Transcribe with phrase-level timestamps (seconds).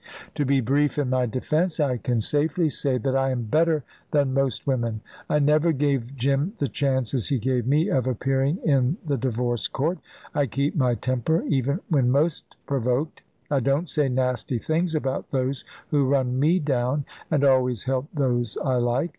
[0.33, 4.33] To be brief in my defence, I can safely say that I am better than
[4.33, 5.01] most women.
[5.29, 9.99] I never gave Jim the chances he gave me of appearing in the divorce court.
[10.33, 13.21] I keep my temper, even when most provoked.
[13.51, 18.07] I don t say nasty things about those who run me down, and always help
[18.11, 19.09] those I like.